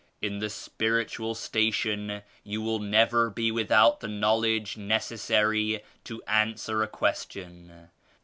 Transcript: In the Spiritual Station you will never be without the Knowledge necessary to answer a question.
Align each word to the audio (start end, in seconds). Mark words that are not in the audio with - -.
In 0.19 0.39
the 0.39 0.49
Spiritual 0.49 1.35
Station 1.35 2.23
you 2.43 2.59
will 2.63 2.79
never 2.79 3.29
be 3.29 3.51
without 3.51 3.99
the 3.99 4.07
Knowledge 4.07 4.75
necessary 4.75 5.83
to 6.05 6.23
answer 6.23 6.81
a 6.81 6.87
question. 6.87 7.91